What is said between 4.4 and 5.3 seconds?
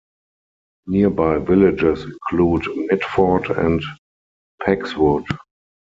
Pegswood.